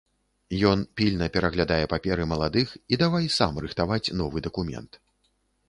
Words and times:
Ён 0.69 0.79
пільна 0.99 1.27
пераглядае 1.35 1.77
паперы 1.93 2.25
маладых 2.33 2.67
і 2.95 3.01
давай 3.03 3.31
сам 3.37 3.63
рыхтаваць 3.67 4.03
новы 4.25 4.37
дакумент. 4.51 4.91